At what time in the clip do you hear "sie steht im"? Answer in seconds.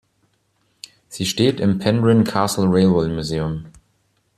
1.09-1.77